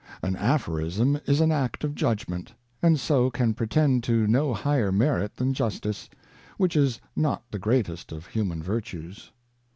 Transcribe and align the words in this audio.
An 0.23 0.35
aphorism 0.35 1.19
is 1.27 1.41
an 1.41 1.51
act 1.51 1.83
of 1.83 1.93
judgement, 1.93 2.55
and 2.81 2.99
so 2.99 3.29
can 3.29 3.53
pretend 3.53 4.03
to 4.05 4.25
no 4.25 4.51
higher 4.51 4.91
merit 4.91 5.35
than 5.35 5.53
justice, 5.53 6.09
which 6.57 6.75
is 6.75 6.99
not 7.15 7.43
the 7.51 7.59
greatest 7.59 8.11
of 8.11 8.25
human 8.25 8.63
virtues. 8.63 9.31